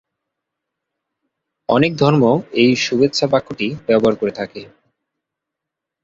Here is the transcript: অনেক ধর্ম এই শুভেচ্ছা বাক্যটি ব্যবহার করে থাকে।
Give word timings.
অনেক 1.69 1.91
ধর্ম 1.95 2.23
এই 2.53 2.71
শুভেচ্ছা 2.75 3.25
বাক্যটি 3.27 3.67
ব্যবহার 3.87 4.15
করে 4.15 4.31
থাকে। 4.31 4.61